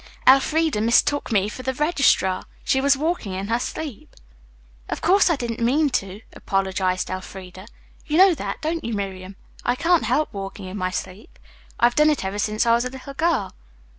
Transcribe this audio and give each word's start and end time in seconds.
Elfreda 0.27 0.81
mistook 0.81 1.31
me 1.31 1.47
for 1.47 1.61
the 1.61 1.75
registrar. 1.75 2.43
She 2.63 2.81
was 2.81 2.97
walking 2.97 3.33
in 3.33 3.49
her 3.49 3.59
sleep." 3.59 4.15
"Of 4.89 4.99
course 4.99 5.29
I 5.29 5.35
didn't 5.35 5.59
mean 5.59 5.91
to," 5.91 6.21
apologized 6.33 7.11
Elfreda, 7.11 7.67
"You 8.07 8.17
know 8.17 8.33
that, 8.33 8.63
don't 8.63 8.83
you, 8.83 8.95
Miriam? 8.95 9.35
I 9.63 9.75
can't 9.75 10.05
help 10.05 10.33
walking 10.33 10.65
in 10.65 10.75
my 10.77 10.89
sleep. 10.89 11.37
I've 11.79 11.93
done 11.93 12.09
it 12.09 12.25
ever 12.25 12.39
since 12.39 12.65
I 12.65 12.73
was 12.73 12.83
a 12.85 12.89
little 12.89 13.13
girl." 13.13 13.53